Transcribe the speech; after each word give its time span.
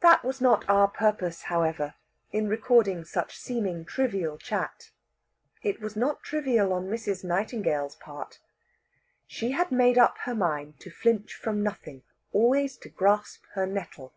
That 0.00 0.24
was 0.24 0.40
not 0.40 0.64
our 0.66 0.88
purpose, 0.88 1.42
however, 1.42 1.92
in 2.32 2.48
recording 2.48 3.04
such 3.04 3.36
seeming 3.38 3.84
trivial 3.84 4.38
chat. 4.38 4.92
It 5.62 5.78
was 5.82 5.94
not 5.94 6.22
trivial 6.22 6.72
on 6.72 6.86
Mrs. 6.88 7.22
Nightingale's 7.22 7.96
part. 7.96 8.38
She 9.26 9.50
had 9.50 9.70
made 9.70 9.98
up 9.98 10.16
her 10.22 10.34
mind 10.34 10.80
to 10.80 10.90
flinch 10.90 11.34
from 11.34 11.62
nothing, 11.62 12.02
always 12.32 12.78
to 12.78 12.88
grasp 12.88 13.42
her 13.52 13.66
nettle. 13.66 14.14